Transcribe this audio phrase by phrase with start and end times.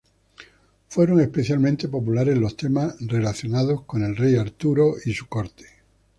[0.87, 5.67] Fueron especialmente populares los temas relacionados con el rey Arturo y su corte.